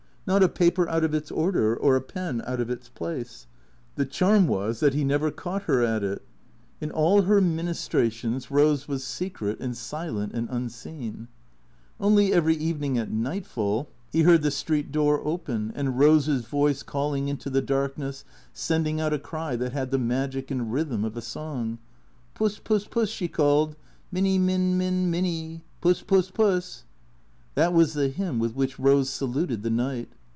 Not 0.27 0.43
a 0.43 0.47
paper 0.49 0.87
out 0.87 1.03
of 1.03 1.13
its 1.13 1.29
order, 1.31 1.75
or 1.75 1.95
a 1.97 2.01
pen 2.01 2.41
out 2.45 2.61
of 2.61 2.69
its 2.69 2.87
place. 2.87 3.47
The 3.95 4.05
charm 4.05 4.47
was 4.47 4.79
that 4.79 4.93
he 4.93 5.03
never 5.03 5.29
caught 5.31 5.63
her 5.63 5.81
at 5.83 6.03
it. 6.05 6.21
In 6.79 6.89
all 6.91 7.23
her 7.23 7.41
ministrations 7.41 8.49
Rose 8.51 8.87
was 8.87 9.03
secret 9.03 9.59
and 9.59 9.75
silent 9.75 10.31
and 10.33 10.47
unseen. 10.49 11.27
Only 11.99 12.31
every 12.31 12.55
evening 12.55 12.97
at 12.97 13.11
nightfall 13.11 13.89
he 14.13 14.21
heard 14.21 14.43
the 14.43 14.51
street 14.51 14.91
door 14.91 15.19
open, 15.27 15.73
and 15.75 15.99
Rose's 15.99 16.45
voice 16.45 16.81
calling 16.81 17.27
into 17.27 17.49
the 17.49 17.61
darkness, 17.61 18.23
sending 18.53 19.01
out 19.01 19.13
a 19.13 19.19
cry 19.19 19.57
that 19.57 19.73
had 19.73 19.89
the 19.91 19.97
magic 19.97 20.49
and 20.49 20.71
rhythm 20.71 21.03
of 21.03 21.17
a 21.17 21.21
song," 21.21 21.77
Puss— 22.35 22.57
Puss— 22.63 22.87
Puss," 22.87 23.09
she 23.09 23.27
called;" 23.27 23.75
Minny— 24.13 24.37
Min— 24.39 24.77
Min— 24.77 25.09
Minny— 25.11 25.63
Puss— 25.81 26.01
Puss— 26.03 26.29
Puss." 26.31 26.85
That 27.55 27.73
was 27.73 27.95
the 27.95 28.07
hymn 28.07 28.39
with 28.39 28.55
which 28.55 28.79
Rose 28.79 29.09
saluted 29.09 29.61
the 29.61 29.69
night. 29.69 30.13